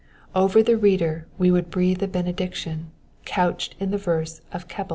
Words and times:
Over 0.33 0.63
the 0.63 0.77
reader 0.77 1.27
we 1.37 1.51
would 1.51 1.69
breathe 1.69 2.01
a 2.01 2.07
benediction, 2.07 2.89
couched 3.23 3.75
in 3.79 3.91
the 3.91 3.99
verse 3.99 4.41
of 4.51 4.67
Eeble. 4.67 4.89